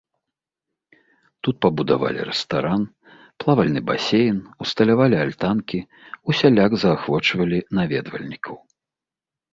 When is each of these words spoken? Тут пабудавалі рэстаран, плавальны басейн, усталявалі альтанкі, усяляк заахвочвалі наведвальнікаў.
Тут 1.47 1.55
пабудавалі 1.65 2.21
рэстаран, 2.29 2.81
плавальны 3.43 3.81
басейн, 3.91 4.37
усталявалі 4.65 5.21
альтанкі, 5.25 5.79
усяляк 6.31 6.71
заахвочвалі 6.85 7.59
наведвальнікаў. 7.81 8.55